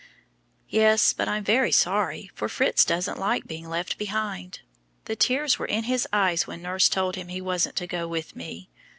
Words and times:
"Yes, 0.67 1.13
but 1.13 1.27
I'm 1.27 1.43
very 1.43 1.71
sorry, 1.71 2.31
for 2.33 2.49
Fritz 2.49 2.83
doesn't 2.85 3.19
like 3.19 3.45
being 3.45 3.69
left 3.69 3.99
behind; 3.99 4.61
the 5.05 5.15
tears 5.15 5.59
were 5.59 5.67
in 5.67 5.83
his 5.83 6.07
eyes 6.11 6.47
when 6.47 6.63
nurse 6.63 6.89
told 6.89 7.15
him 7.17 7.27
he 7.27 7.39
wasn't 7.39 7.75
to 7.75 7.85
go 7.85 8.07
with 8.07 8.35
me. 8.35 8.71